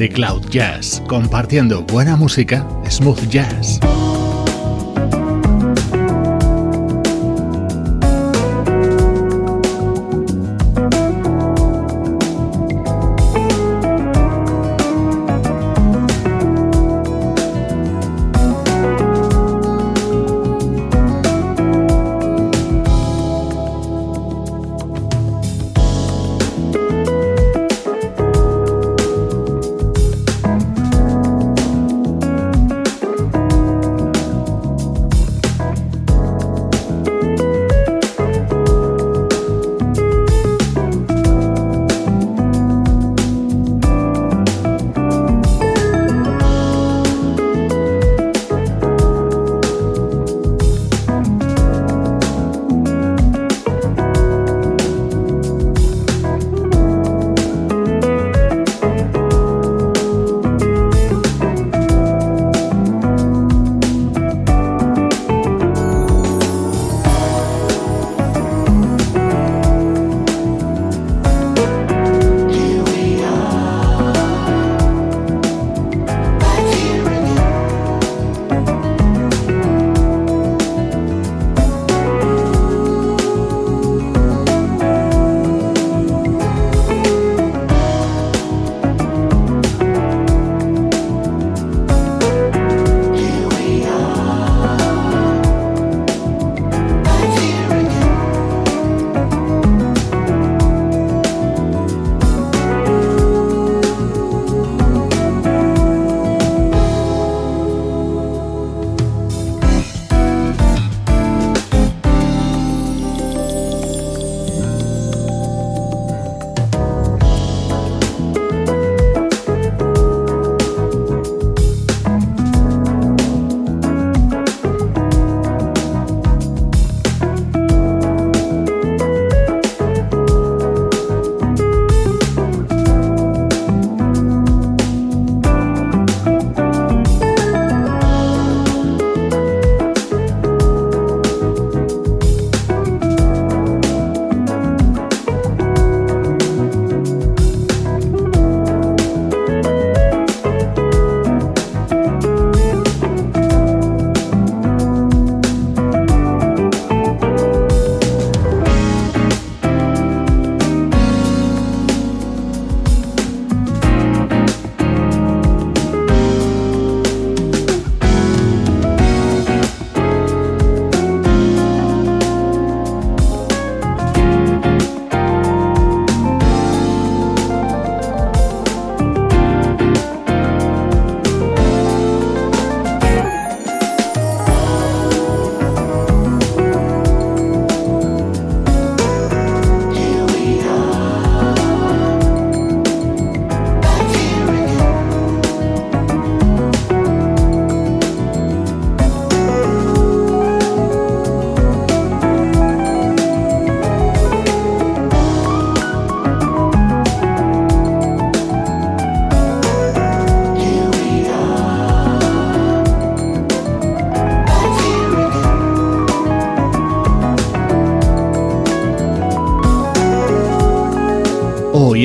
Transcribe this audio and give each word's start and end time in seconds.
de 0.00 0.08
Cloud 0.08 0.48
Jazz, 0.48 1.02
compartiendo 1.06 1.82
buena 1.82 2.16
música, 2.16 2.66
smooth 2.88 3.28
jazz. 3.28 3.78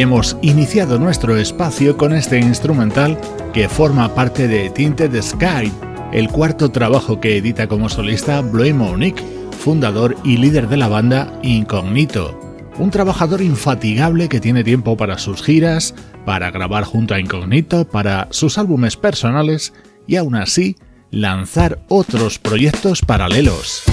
Hemos 0.06 0.38
iniciado 0.44 1.00
nuestro 1.00 1.36
espacio 1.36 1.98
con 1.98 2.14
este 2.14 2.38
instrumental 2.40 3.20
que 3.56 3.68
forma 3.68 4.14
parte 4.14 4.48
de 4.48 4.70
Tinted 4.70 5.20
Sky, 5.20 5.72
el 6.12 6.30
cuarto 6.30 6.70
trabajo 6.70 7.20
que 7.20 7.38
edita 7.38 7.66
como 7.66 7.90
solista 7.90 8.40
Blue 8.42 8.72
Monique, 8.76 9.24
fundador 9.58 10.16
y 10.24 10.38
líder 10.38 10.68
de 10.70 10.78
la 10.78 10.90
banda 10.90 11.34
Incognito. 11.42 12.40
Un 12.78 12.92
trabajador 12.92 13.42
infatigable 13.42 14.30
que 14.30 14.40
tiene 14.40 14.64
tiempo 14.64 14.96
para 14.96 15.18
sus 15.18 15.42
giras, 15.42 15.96
para 16.24 16.52
grabar 16.52 16.84
junto 16.84 17.16
a 17.16 17.20
Incognito, 17.20 17.88
para 17.88 18.28
sus 18.30 18.60
álbumes 18.60 18.98
personales 18.98 19.74
y 20.06 20.18
aún 20.18 20.36
así 20.36 20.76
lanzar 21.10 21.80
otros 21.90 22.38
proyectos 22.38 23.02
paralelos. 23.02 23.84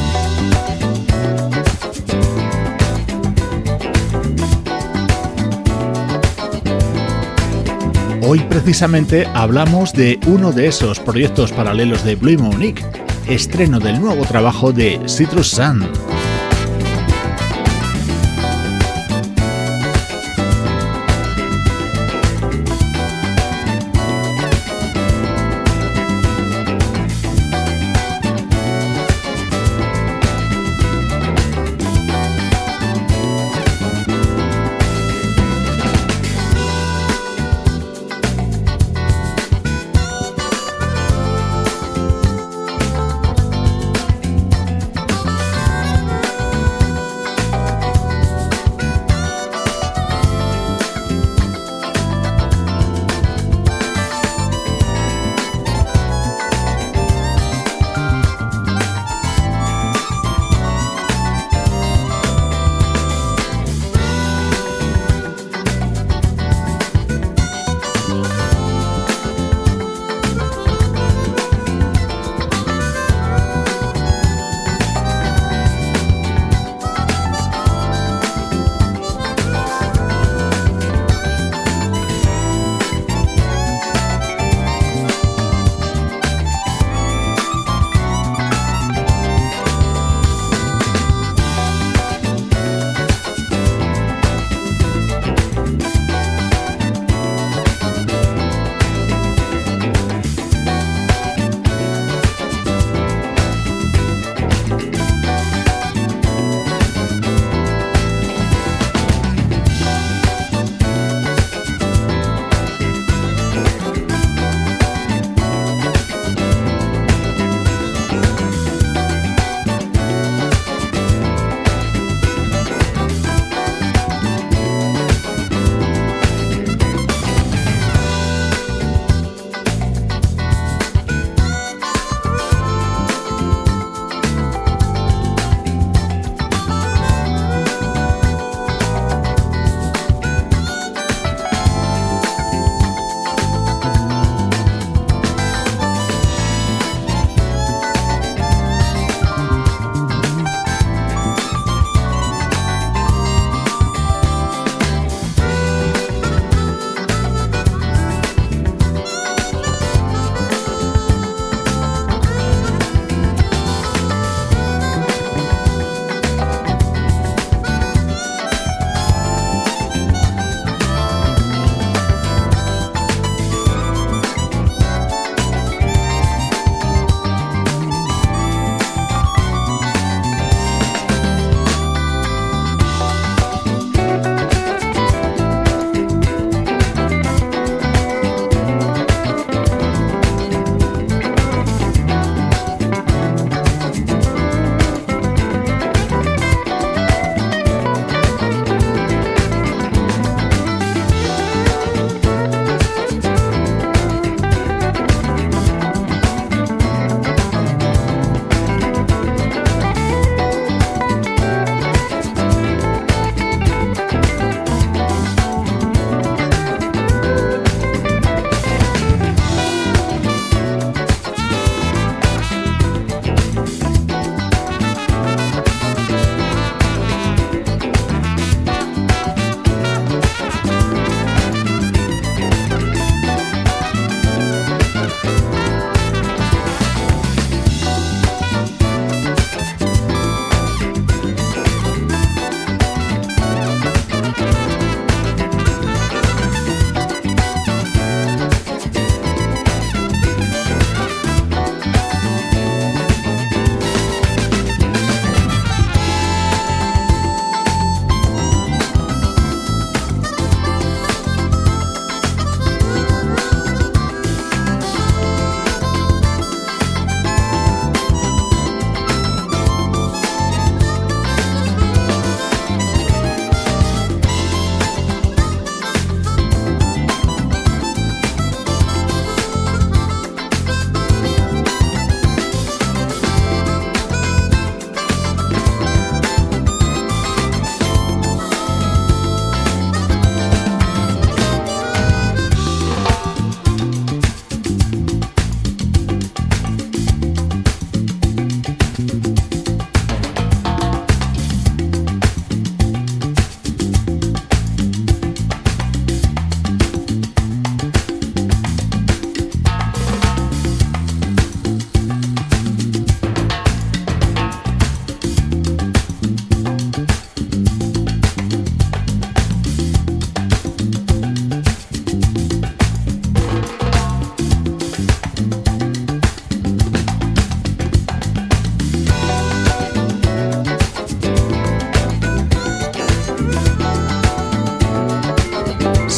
Hoy 8.24 8.38
precisamente 8.48 9.26
hablamos 9.34 9.92
de 9.92 10.20
uno 10.28 10.52
de 10.52 10.68
esos 10.68 11.00
proyectos 11.00 11.50
paralelos 11.50 12.04
de 12.04 12.14
Blue 12.14 12.38
Monique, 12.38 12.84
estreno 13.26 13.80
del 13.80 14.00
nuevo 14.00 14.24
trabajo 14.24 14.72
de 14.72 15.00
Citrus 15.08 15.48
Sun. 15.48 15.82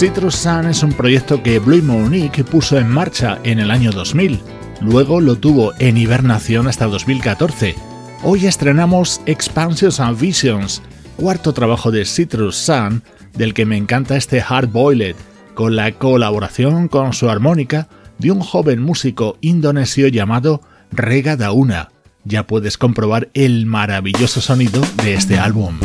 Citrus 0.05 0.35
Sun 0.35 0.67
es 0.67 0.83
un 0.83 0.93
proyecto 0.93 1.43
que 1.43 1.59
Blue 1.59 1.83
Monique 1.83 2.45
puso 2.45 2.79
en 2.79 2.91
marcha 2.91 3.39
en 3.43 3.59
el 3.59 3.71
año 3.71 3.91
2000. 3.91 4.39
Luego 4.83 5.19
lo 5.19 5.37
tuvo 5.37 5.73
en 5.79 5.97
hibernación 5.97 6.69
hasta 6.69 6.85
2014. 6.85 7.75
Hoy 8.23 8.45
estrenamos 8.45 9.23
Expansions 9.25 10.01
and 10.01 10.21
Visions, 10.21 10.83
cuarto 11.17 11.55
trabajo 11.55 11.91
de 11.91 12.05
Citrus 12.05 12.55
Sun, 12.55 13.03
del 13.33 13.55
que 13.55 13.65
me 13.65 13.79
encanta 13.79 14.19
este 14.19 14.45
Hard 14.47 14.69
Boiled, 14.69 15.17
con 15.55 15.75
la 15.75 15.91
colaboración 15.93 16.89
con 16.89 17.15
su 17.15 17.31
armónica 17.31 17.89
de 18.19 18.31
un 18.31 18.41
joven 18.41 18.83
músico 18.83 19.39
indonesio 19.41 20.09
llamado 20.09 20.61
Rega 20.93 21.39
Dauna. 21.39 21.93
Ya 22.25 22.47
puedes 22.47 22.77
comprobar 22.77 23.31
el 23.33 23.65
maravilloso 23.65 24.43
sonido 24.43 24.83
de 25.03 25.15
este 25.15 25.39
álbum. 25.39 25.79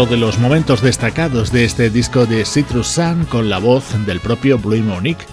Otro 0.00 0.14
de 0.14 0.20
los 0.20 0.38
momentos 0.38 0.80
destacados 0.80 1.52
de 1.52 1.64
este 1.64 1.90
disco 1.90 2.24
de 2.24 2.46
Citrus 2.46 2.86
Sun 2.86 3.26
con 3.26 3.50
la 3.50 3.58
voz 3.58 3.84
del 4.06 4.20
propio 4.20 4.58
Blue 4.58 4.82
Monique. 4.82 5.26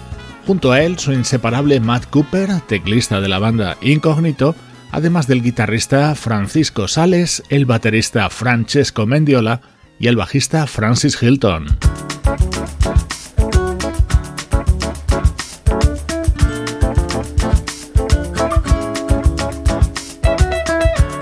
Junto 0.46 0.72
a 0.72 0.82
él, 0.82 0.98
su 0.98 1.12
inseparable 1.12 1.80
Matt 1.80 2.06
Cooper, 2.10 2.60
teclista 2.66 3.20
de 3.20 3.28
la 3.28 3.38
banda 3.38 3.78
Incognito, 3.80 4.54
además 4.90 5.26
del 5.26 5.42
guitarrista 5.42 6.14
Francisco 6.14 6.86
Sales, 6.86 7.42
el 7.48 7.64
baterista 7.64 8.28
Francesco 8.28 9.06
Mendiola 9.06 9.62
y 9.98 10.08
el 10.08 10.16
bajista 10.16 10.66
Francis 10.66 11.22
Hilton. 11.22 11.66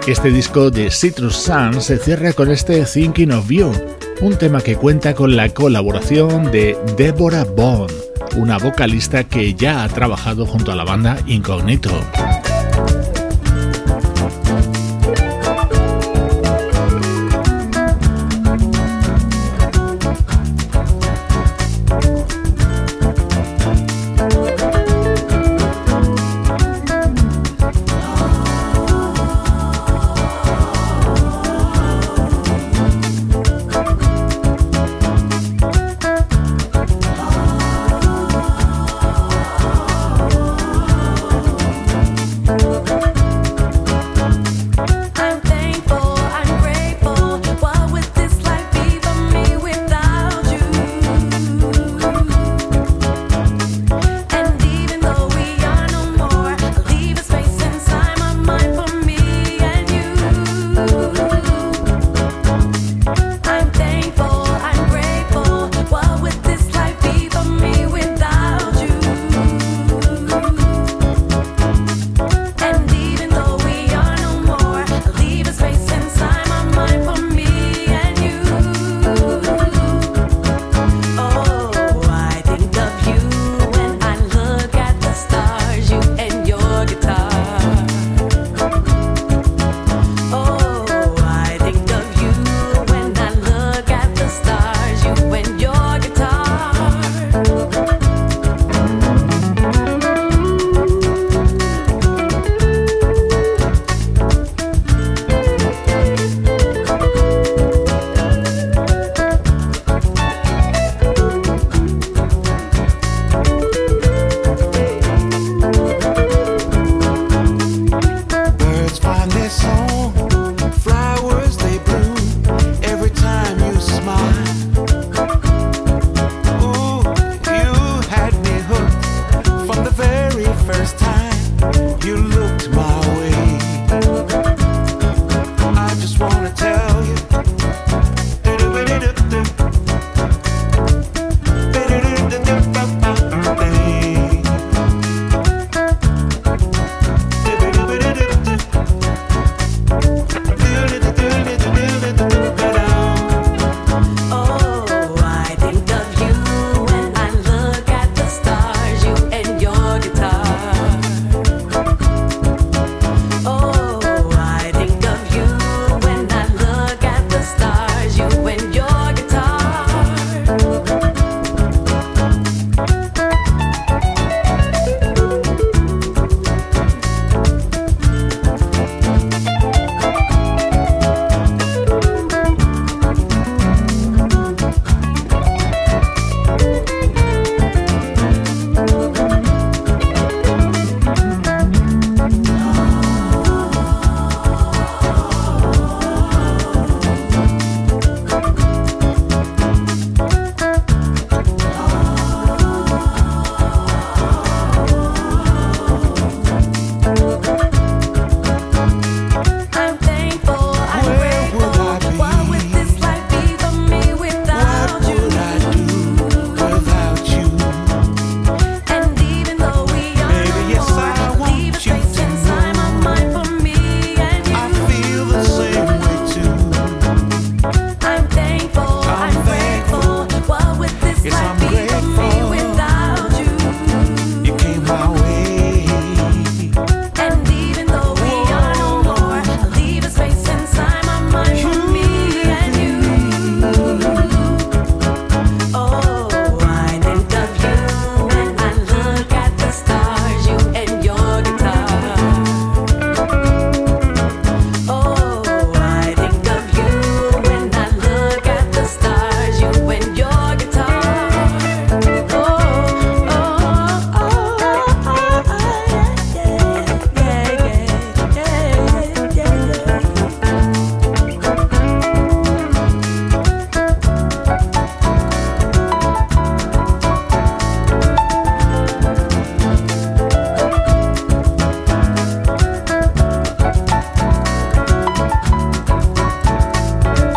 Este 0.07 0.31
disco 0.31 0.71
de 0.71 0.89
Citrus 0.93 1.35
Sun 1.35 1.81
se 1.81 1.99
cierra 1.99 2.33
con 2.33 2.53
este 2.53 2.85
Thinking 2.85 3.33
of 3.33 3.51
You, 3.51 3.73
un 4.21 4.37
tema 4.37 4.61
que 4.61 4.77
cuenta 4.77 5.15
con 5.15 5.35
la 5.35 5.49
colaboración 5.49 6.53
de 6.53 6.79
Deborah 6.97 7.43
Bond, 7.43 7.91
una 8.37 8.57
vocalista 8.57 9.25
que 9.25 9.55
ya 9.55 9.83
ha 9.83 9.89
trabajado 9.89 10.47
junto 10.47 10.71
a 10.71 10.77
la 10.77 10.85
banda 10.85 11.19
Incognito. 11.27 11.91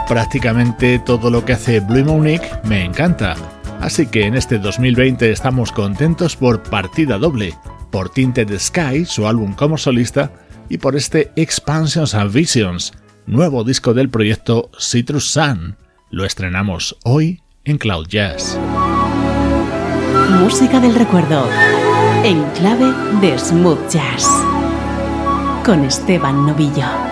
Prácticamente 0.10 0.98
todo 0.98 1.30
lo 1.30 1.46
que 1.46 1.54
hace 1.54 1.82
Blue 1.82 2.04
Monique 2.04 2.50
me 2.64 2.84
encanta, 2.84 3.36
así 3.80 4.08
que 4.08 4.26
en 4.26 4.36
este 4.36 4.58
2020 4.58 5.30
estamos 5.30 5.72
contentos 5.72 6.36
por 6.36 6.64
Partida 6.64 7.20
Doble, 7.20 7.54
por 7.92 8.10
Tinted 8.10 8.58
Sky, 8.58 9.06
su 9.06 9.28
álbum 9.28 9.54
como 9.54 9.78
solista, 9.78 10.32
y 10.68 10.80
por 10.80 10.96
este 10.96 11.32
Expansions 11.36 12.16
and 12.16 12.34
Visions, 12.34 12.92
nuevo 13.28 13.64
disco 13.64 13.94
del 13.94 14.10
proyecto 14.10 14.72
Citrus 14.80 15.30
Sun. 15.30 15.78
Lo 16.10 16.26
estrenamos 16.26 16.98
hoy 17.04 17.44
en 17.64 17.78
Cloud 17.78 18.08
Jazz. 18.08 18.58
Música 20.40 20.80
del 20.80 20.96
recuerdo, 20.96 21.48
en 22.24 22.44
clave 22.56 22.92
de 23.22 23.38
smooth 23.38 23.92
jazz, 23.92 24.28
con 25.64 25.84
Esteban 25.84 26.48
Novillo. 26.48 27.09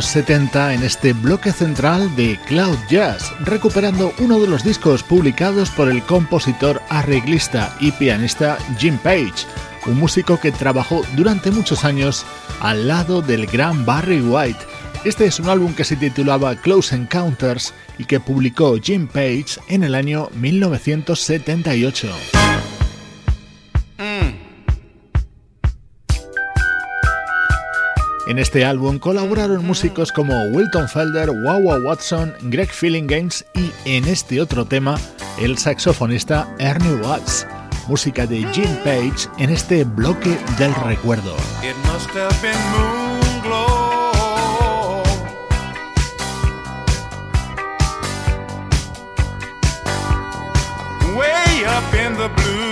Años 0.00 0.12
70 0.12 0.74
en 0.74 0.82
este 0.82 1.12
bloque 1.12 1.52
central 1.52 2.16
de 2.16 2.38
Cloud 2.46 2.78
Jazz, 2.88 3.34
recuperando 3.40 4.14
uno 4.18 4.40
de 4.40 4.46
los 4.46 4.64
discos 4.64 5.02
publicados 5.02 5.68
por 5.68 5.90
el 5.90 6.02
compositor, 6.04 6.80
arreglista 6.88 7.76
y 7.80 7.92
pianista 7.92 8.56
Jim 8.78 8.96
Page, 8.96 9.46
un 9.86 9.98
músico 9.98 10.40
que 10.40 10.52
trabajó 10.52 11.02
durante 11.16 11.50
muchos 11.50 11.84
años 11.84 12.24
al 12.60 12.88
lado 12.88 13.20
del 13.20 13.46
gran 13.46 13.84
Barry 13.84 14.22
White, 14.22 14.60
Este 15.04 15.26
es 15.26 15.38
un 15.38 15.50
álbum 15.50 15.74
que 15.74 15.84
se 15.84 15.96
titulaba 15.96 16.56
Close 16.56 16.94
Encounters 16.94 17.74
y 17.98 18.04
que 18.04 18.20
publicó 18.20 18.78
Jim 18.82 19.06
Page 19.06 19.58
en 19.68 19.84
el 19.84 19.94
año 19.94 20.30
1978. 20.34 22.39
En 28.30 28.38
este 28.38 28.64
álbum 28.64 29.00
colaboraron 29.00 29.66
músicos 29.66 30.12
como 30.12 30.32
Wilton 30.52 30.88
Felder, 30.88 31.30
Wawa 31.30 31.80
Watson, 31.80 32.32
Greg 32.42 32.70
Feeling 32.70 33.08
Games 33.08 33.44
y 33.54 33.72
en 33.84 34.06
este 34.06 34.40
otro 34.40 34.64
tema 34.64 35.00
el 35.40 35.58
saxofonista 35.58 36.48
Ernie 36.60 36.94
Watts. 37.02 37.44
Música 37.88 38.28
de 38.28 38.46
Jim 38.52 38.70
Page 38.84 39.28
en 39.38 39.50
este 39.50 39.82
bloque 39.82 40.38
del 40.58 40.72
recuerdo. 40.76 41.34
up 51.66 51.94
in 51.94 52.16
the 52.16 52.28
blue. 52.28 52.69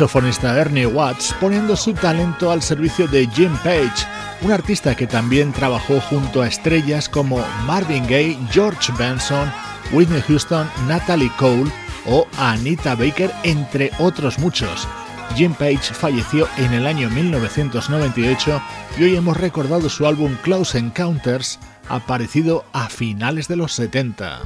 Saxofonista 0.00 0.58
Ernie 0.58 0.86
Watts 0.86 1.34
poniendo 1.38 1.76
su 1.76 1.92
talento 1.92 2.50
al 2.50 2.62
servicio 2.62 3.06
de 3.06 3.26
Jim 3.34 3.54
Page, 3.58 4.06
un 4.40 4.50
artista 4.50 4.94
que 4.94 5.06
también 5.06 5.52
trabajó 5.52 6.00
junto 6.00 6.40
a 6.40 6.48
estrellas 6.48 7.06
como 7.06 7.44
Marvin 7.66 8.04
Gaye, 8.04 8.38
George 8.50 8.90
Benson, 8.98 9.52
Whitney 9.92 10.22
Houston, 10.22 10.66
Natalie 10.88 11.30
Cole 11.36 11.70
o 12.06 12.26
Anita 12.38 12.94
Baker, 12.94 13.30
entre 13.42 13.90
otros 13.98 14.38
muchos. 14.38 14.88
Jim 15.36 15.52
Page 15.52 15.92
falleció 15.92 16.48
en 16.56 16.72
el 16.72 16.86
año 16.86 17.10
1998 17.10 18.62
y 18.96 19.02
hoy 19.02 19.16
hemos 19.16 19.36
recordado 19.36 19.90
su 19.90 20.06
álbum 20.06 20.34
Close 20.42 20.78
Encounters, 20.78 21.58
aparecido 21.90 22.64
a 22.72 22.88
finales 22.88 23.48
de 23.48 23.56
los 23.56 23.74
70. 23.74 24.40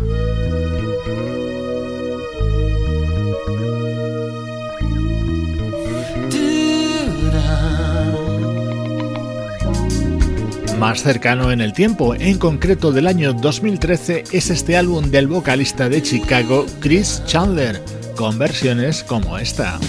más 10.85 11.03
cercano 11.03 11.51
en 11.51 11.63
el 11.63 11.73
tiempo, 11.73 12.15
en 12.15 12.37
concreto 12.37 12.93
del 12.93 13.07
año 13.07 13.33
2013, 13.33 14.25
es 14.33 14.51
este 14.51 14.77
álbum 14.77 15.11
del 15.11 15.29
vocalista 15.29 15.89
de 15.89 16.03
Chicago, 16.03 16.67
Chris 16.81 17.23
Chandler, 17.25 17.83
con 18.17 18.39
versiones 18.39 19.03
como 19.03 19.39
esta. 19.39 19.81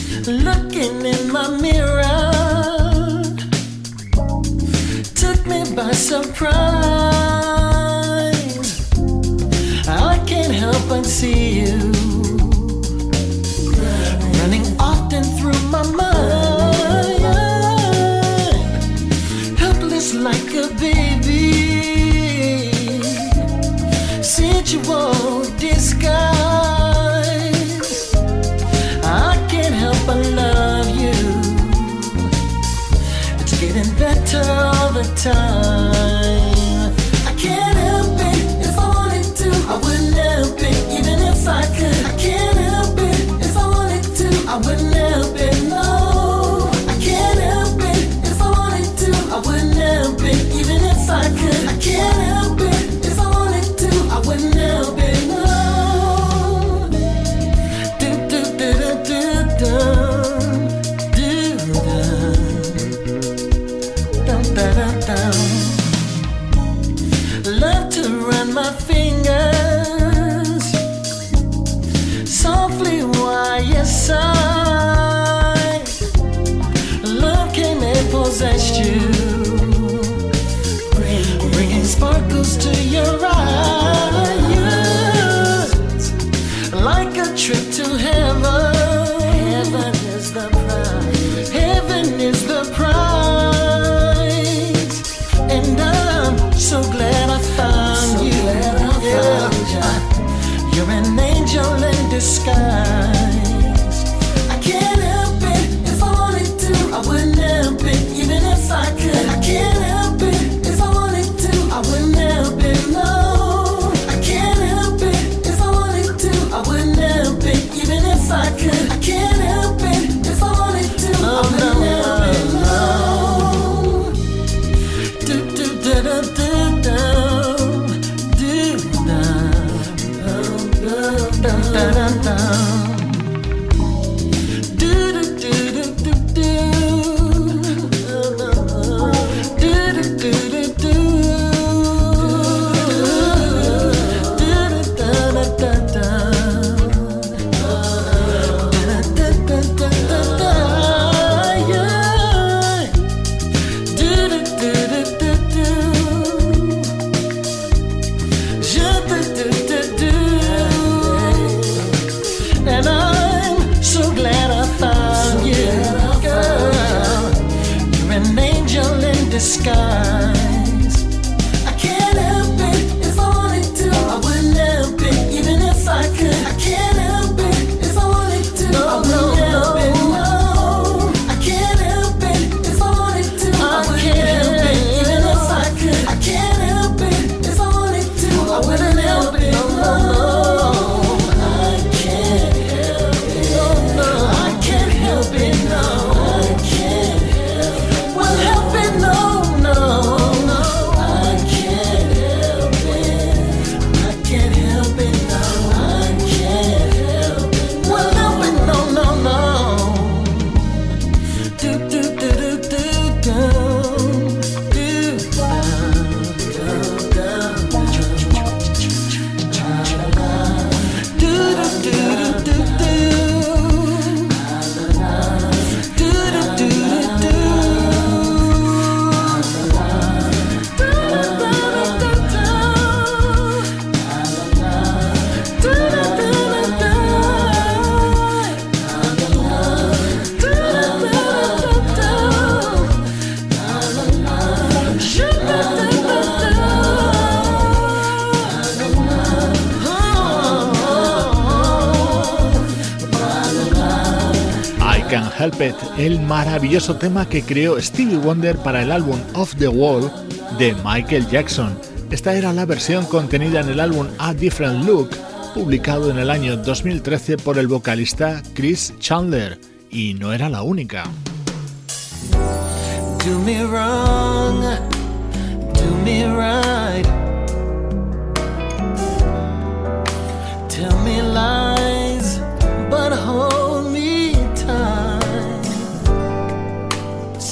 El 255.97 256.21
maravilloso 256.21 256.95
tema 256.95 257.29
que 257.29 257.43
creó 257.43 257.79
Stevie 257.79 258.17
Wonder 258.17 258.57
para 258.57 258.81
el 258.81 258.91
álbum 258.91 259.19
Off 259.33 259.55
the 259.55 259.67
Wall 259.67 260.11
de 260.57 260.73
Michael 260.83 261.27
Jackson. 261.27 261.77
Esta 262.09 262.33
era 262.33 262.51
la 262.51 262.65
versión 262.65 263.05
contenida 263.05 263.59
en 263.59 263.69
el 263.69 263.79
álbum 263.79 264.07
A 264.17 264.33
Different 264.33 264.85
Look, 264.85 265.09
publicado 265.53 266.09
en 266.09 266.17
el 266.17 266.31
año 266.31 266.57
2013 266.57 267.37
por 267.37 267.59
el 267.59 267.67
vocalista 267.67 268.41
Chris 268.53 268.93
Chandler, 268.99 269.59
y 269.91 270.15
no 270.15 270.33
era 270.33 270.49
la 270.49 270.63
única. 270.63 271.03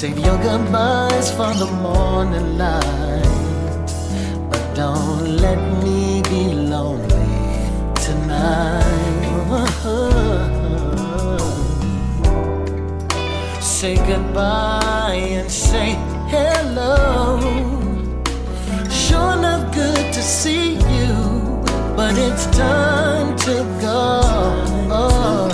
Save 0.04 0.20
your 0.20 0.38
goodbyes 0.40 1.32
for 1.32 1.54
the 1.54 1.72
morning 1.82 2.58
light. 2.58 3.24
But 4.50 4.76
don't 4.76 5.38
let 5.38 5.58
me 5.82 6.22
be 6.24 6.54
lonely 6.54 7.70
tonight. 7.96 8.84
Say 13.62 13.96
goodbye 13.96 15.22
and 15.40 15.50
say 15.50 15.96
hello. 16.28 17.40
Sure 18.90 19.38
enough, 19.38 19.74
good 19.74 20.12
to 20.14 20.22
see 20.22 20.74
you, 20.98 21.14
but 21.96 22.18
it's 22.18 22.46
time 22.48 23.38
to 23.38 23.64
go. 23.80 25.53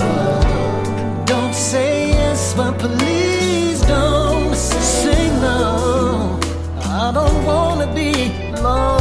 don't 7.20 7.46
wanna 7.46 7.88
be 7.94 8.32
alone. 8.54 8.99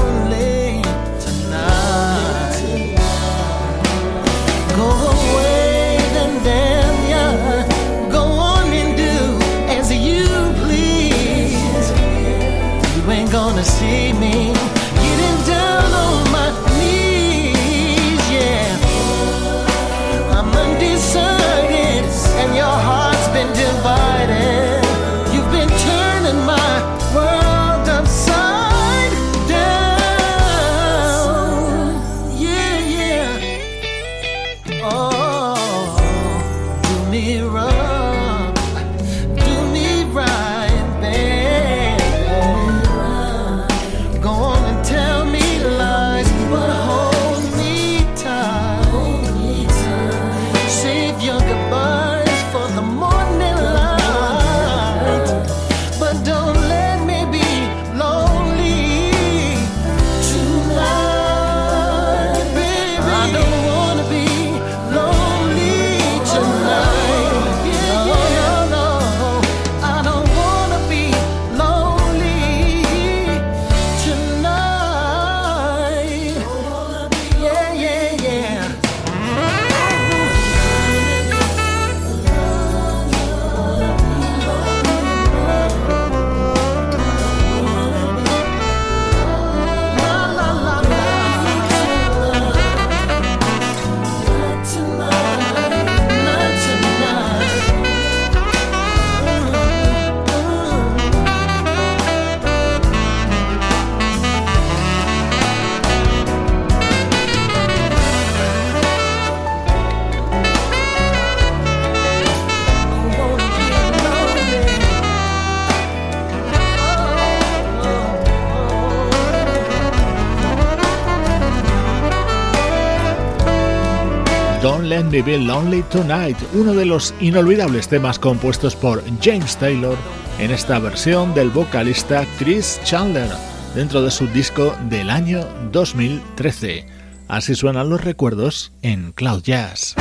Uno 126.55 126.75
de 126.75 126.85
los 126.85 127.15
inolvidables 127.21 127.89
temas 127.89 128.19
compuestos 128.19 128.77
por 128.77 129.03
James 129.23 129.57
Taylor 129.57 129.97
en 130.39 130.51
esta 130.51 130.79
versión 130.79 131.33
del 131.35 131.49
vocalista 131.51 132.27
Chris 132.39 132.79
Chandler 132.85 133.31
dentro 133.75 134.03
de 134.03 134.11
su 134.11 134.27
disco 134.27 134.75
del 134.91 135.09
año 135.09 135.47
2013. 135.73 136.87
Así 137.27 137.55
suenan 137.55 137.89
los 137.89 138.03
recuerdos 138.03 138.73
en 138.83 139.13
Cloud 139.13 139.43
Jazz. 139.43 139.95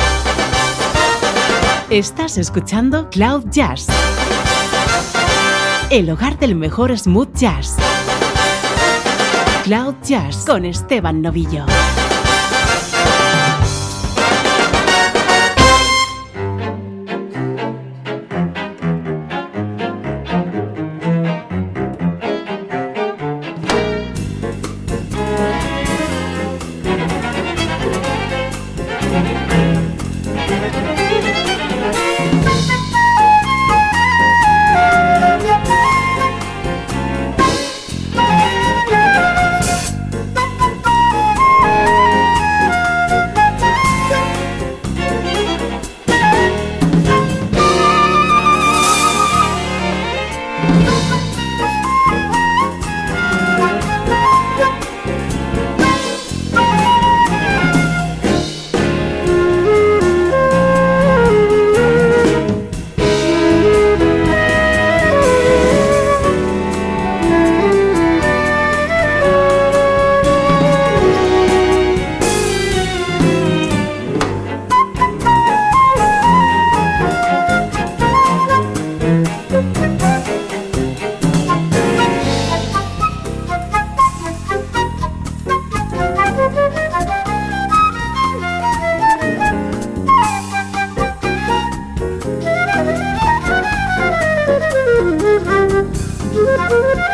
Estás 1.89 2.37
escuchando 2.37 3.09
Cloud 3.09 3.45
Jazz, 3.49 3.87
el 5.89 6.09
hogar 6.09 6.37
del 6.37 6.55
mejor 6.55 6.97
smooth 6.97 7.33
jazz. 7.33 7.77
Cloud 9.63 9.95
Jazz 10.03 10.43
con 10.45 10.65
Esteban 10.65 11.21
Novillo. 11.21 11.65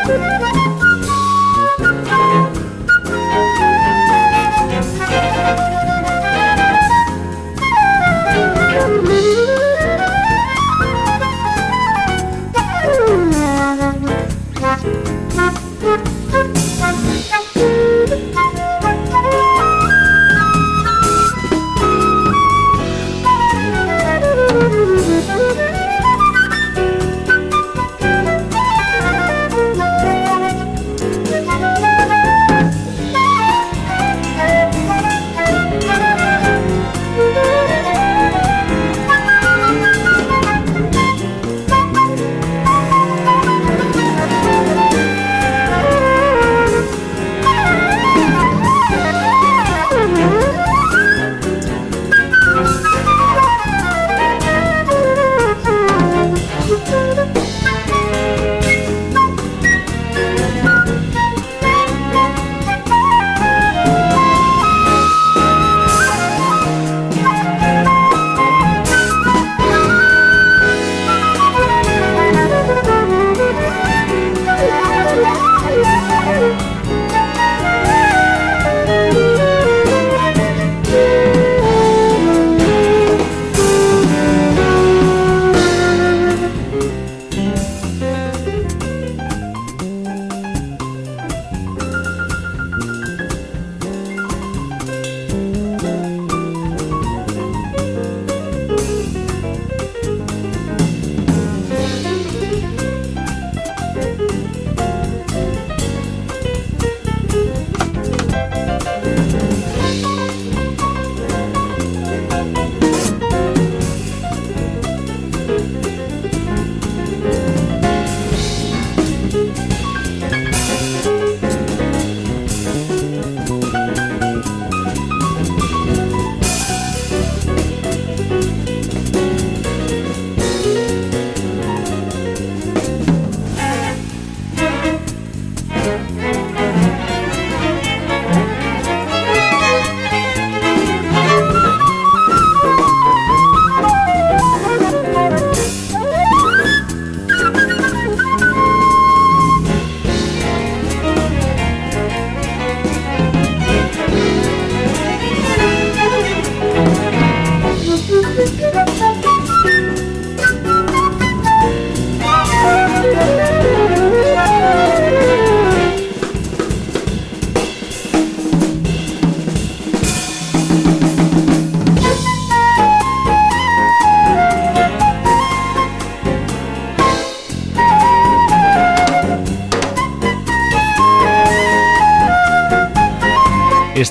Música 0.06 0.93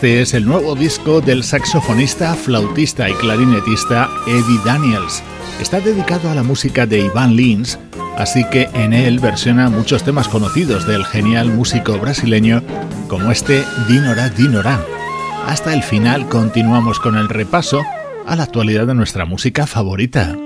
Este 0.03 0.21
es 0.21 0.35
el 0.35 0.47
nuevo 0.47 0.75
disco 0.75 1.21
del 1.21 1.45
saxofonista, 1.45 2.35
flautista 2.35 3.09
y 3.09 3.13
clarinetista 3.15 4.11
Eddie 4.27 4.59
Daniels. 4.65 5.23
Está 5.61 5.79
dedicado 5.79 6.29
a 6.29 6.35
la 6.35 6.43
música 6.43 6.87
de 6.87 7.03
Ivan 7.03 7.37
Lins, 7.37 7.79
así 8.17 8.45
que 8.51 8.69
en 8.75 8.95
él 8.95 9.21
versiona 9.21 9.71
muchos 9.71 10.03
temas 10.03 10.27
conocidos 10.27 10.89
del 10.89 11.05
genial 11.05 11.53
músico 11.53 12.01
brasileño 12.01 12.65
como 13.07 13.31
este 13.31 13.63
Dinora 13.87 14.29
Dinora. 14.29 14.85
Hasta 15.47 15.73
el 15.73 15.85
final 15.85 16.29
continuamos 16.29 16.99
con 16.99 17.17
el 17.17 17.29
repaso 17.29 17.85
a 18.27 18.35
la 18.35 18.43
actualidad 18.43 18.89
de 18.89 18.95
nuestra 18.95 19.25
música 19.25 19.69
favorita. 19.69 20.37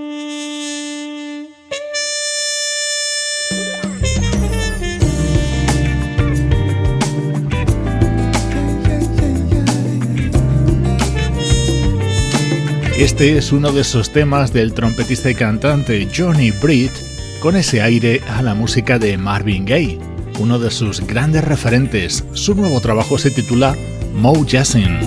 Este 12.98 13.36
es 13.36 13.52
uno 13.52 13.72
de 13.72 13.82
esos 13.82 14.10
temas 14.10 14.54
del 14.54 14.72
trompetista 14.72 15.30
y 15.30 15.34
cantante 15.34 16.08
Johnny 16.14 16.50
Britt 16.50 16.92
con 17.40 17.54
ese 17.54 17.82
aire 17.82 18.22
a 18.26 18.40
la 18.40 18.54
música 18.54 18.98
de 18.98 19.18
Marvin 19.18 19.66
Gaye, 19.66 19.98
uno 20.38 20.58
de 20.58 20.70
sus 20.70 21.06
grandes 21.06 21.44
referentes. 21.44 22.24
Su 22.32 22.54
nuevo 22.54 22.80
trabajo 22.80 23.18
se 23.18 23.30
titula 23.30 23.76
Mo 24.14 24.46
Jassin. 24.48 24.98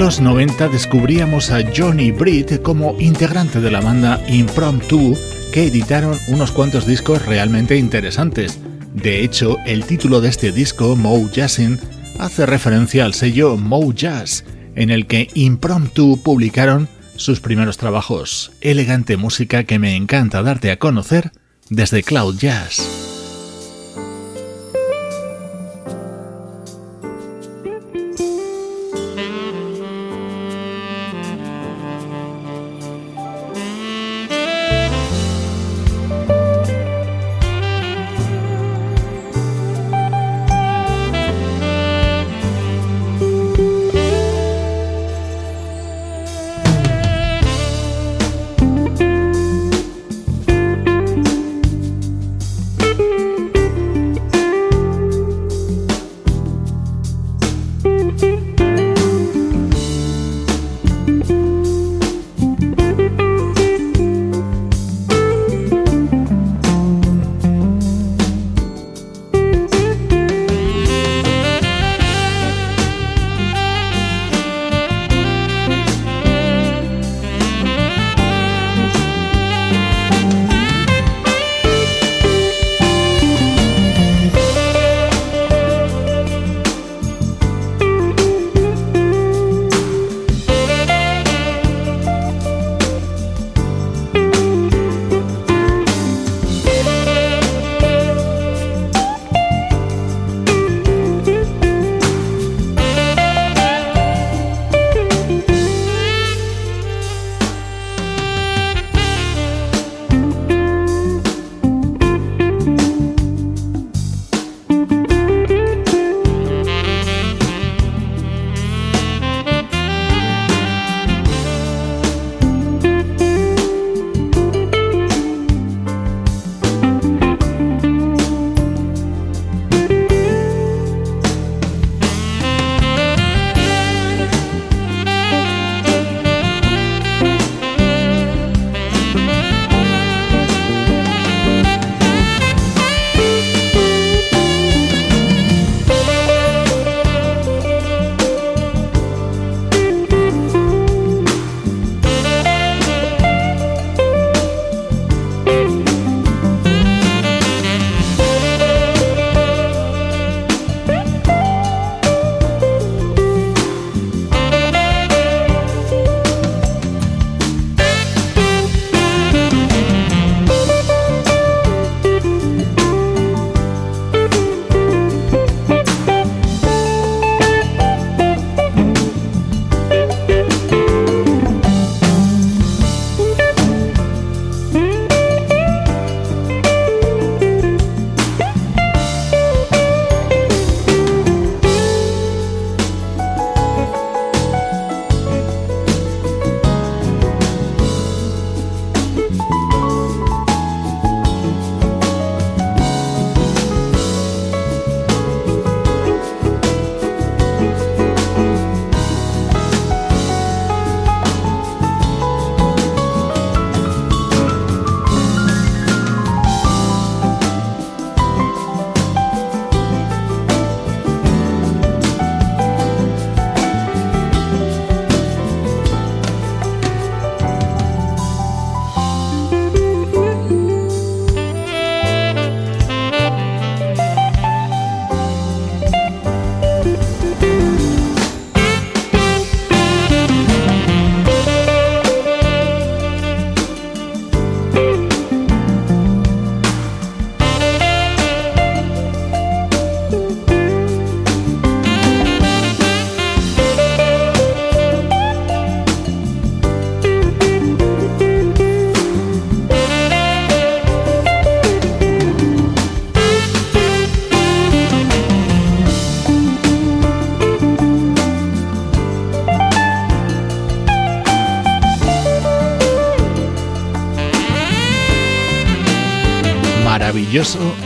Los 0.00 0.18
90 0.18 0.68
descubríamos 0.68 1.50
a 1.50 1.60
Johnny 1.76 2.10
Britt 2.10 2.62
como 2.62 2.98
integrante 2.98 3.60
de 3.60 3.70
la 3.70 3.82
banda 3.82 4.18
Impromptu, 4.28 5.14
que 5.52 5.66
editaron 5.66 6.16
unos 6.28 6.52
cuantos 6.52 6.86
discos 6.86 7.26
realmente 7.26 7.76
interesantes. 7.76 8.60
De 8.94 9.22
hecho, 9.22 9.58
el 9.66 9.84
título 9.84 10.22
de 10.22 10.30
este 10.30 10.52
disco, 10.52 10.96
Mo 10.96 11.28
Jazzin, 11.30 11.78
hace 12.18 12.46
referencia 12.46 13.04
al 13.04 13.12
sello 13.12 13.58
Mo 13.58 13.92
Jazz, 13.92 14.46
en 14.74 14.88
el 14.88 15.06
que 15.06 15.28
Impromptu 15.34 16.18
publicaron 16.22 16.88
sus 17.16 17.40
primeros 17.40 17.76
trabajos, 17.76 18.52
elegante 18.62 19.18
música 19.18 19.64
que 19.64 19.78
me 19.78 19.96
encanta 19.96 20.42
darte 20.42 20.70
a 20.70 20.78
conocer 20.78 21.30
desde 21.68 22.02
Cloud 22.02 22.38
Jazz. 22.38 23.09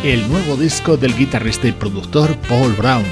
El 0.02 0.28
nuevo 0.28 0.56
disco 0.56 0.96
del 0.96 1.16
guitarrista 1.16 1.68
y 1.68 1.72
productor 1.72 2.36
Paul 2.48 2.72
Brown. 2.72 3.04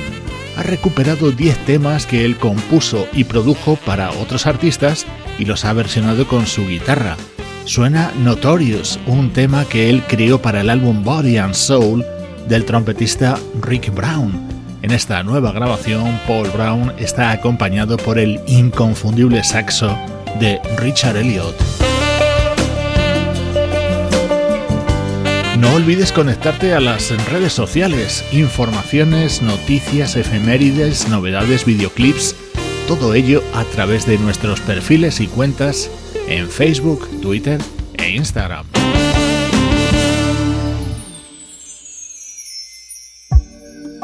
Ha 0.56 0.64
recuperado 0.64 1.30
10 1.30 1.56
temas 1.66 2.04
que 2.04 2.24
él 2.24 2.36
compuso 2.36 3.06
y 3.12 3.22
produjo 3.22 3.76
para 3.86 4.10
otros 4.10 4.48
artistas 4.48 5.06
y 5.38 5.44
los 5.44 5.64
ha 5.64 5.72
versionado 5.72 6.26
con 6.26 6.48
su 6.48 6.66
guitarra. 6.66 7.16
Suena 7.64 8.10
Notorious, 8.18 8.98
un 9.06 9.32
tema 9.32 9.64
que 9.66 9.88
él 9.88 10.02
creó 10.08 10.42
para 10.42 10.62
el 10.62 10.70
álbum 10.70 11.04
Body 11.04 11.36
and 11.36 11.54
Soul 11.54 12.04
del 12.48 12.64
trompetista 12.64 13.38
Rick 13.60 13.94
Brown. 13.94 14.48
En 14.82 14.90
esta 14.90 15.22
nueva 15.22 15.52
grabación, 15.52 16.18
Paul 16.26 16.50
Brown 16.50 16.92
está 16.98 17.30
acompañado 17.30 17.96
por 17.98 18.18
el 18.18 18.40
inconfundible 18.48 19.44
saxo 19.44 19.96
de 20.40 20.60
Richard 20.78 21.18
Elliott. 21.18 21.54
No 25.62 25.74
olvides 25.74 26.10
conectarte 26.10 26.74
a 26.74 26.80
las 26.80 27.12
redes 27.30 27.52
sociales, 27.52 28.24
informaciones, 28.32 29.42
noticias, 29.42 30.16
efemérides, 30.16 31.08
novedades, 31.08 31.64
videoclips, 31.64 32.34
todo 32.88 33.14
ello 33.14 33.44
a 33.54 33.62
través 33.62 34.04
de 34.04 34.18
nuestros 34.18 34.60
perfiles 34.60 35.20
y 35.20 35.28
cuentas 35.28 35.88
en 36.26 36.48
Facebook, 36.48 37.08
Twitter 37.20 37.60
e 37.94 38.10
Instagram. 38.10 38.66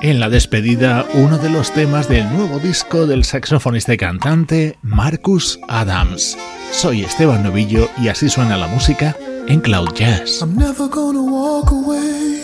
En 0.00 0.20
la 0.20 0.28
despedida, 0.28 1.06
uno 1.14 1.38
de 1.38 1.50
los 1.50 1.74
temas 1.74 2.08
del 2.08 2.32
nuevo 2.32 2.60
disco 2.60 3.04
del 3.08 3.24
saxofonista 3.24 3.94
y 3.94 3.96
cantante 3.96 4.78
Marcus 4.82 5.58
Adams. 5.66 6.38
Soy 6.70 7.02
Esteban 7.02 7.42
Novillo 7.42 7.90
y 8.00 8.06
así 8.06 8.28
suena 8.28 8.56
la 8.56 8.68
música 8.68 9.16
en 9.48 9.60
Cloud 9.60 9.96
Jazz. 9.96 10.42
I'm 10.42 10.54
never 10.54 10.88
gonna 10.88 11.22
walk 11.22 11.70
away. 11.70 12.42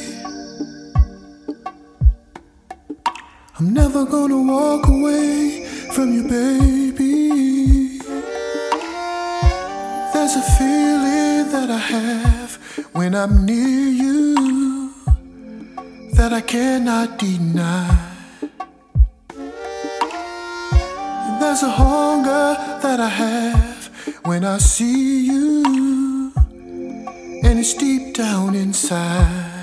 I'm 3.59 3.73
never 3.73 4.05
gonna 4.05 4.41
walk 4.43 4.89
away 4.89 5.67
from 5.93 6.13
you, 6.15 6.23
baby. 6.23 8.01
There's 10.13 10.37
a 10.37 10.45
feeling 10.57 11.51
that 11.53 11.69
I 11.71 11.83
have 11.95 12.59
when 12.95 13.15
I'm 13.15 13.45
near 13.45 13.89
you 14.03 14.91
that 16.15 16.33
I 16.33 16.41
cannot 16.41 17.19
deny. 17.19 17.91
There's 21.41 21.63
a 21.63 21.71
hunger 21.71 22.57
that 22.83 22.99
I 22.99 23.09
have 23.09 23.91
when 24.25 24.45
I 24.45 24.59
see 24.59 25.27
you, 25.27 25.63
and 27.55 27.61
it's 27.61 27.75
deep 27.75 28.13
down 28.15 28.57
inside. 28.57 29.54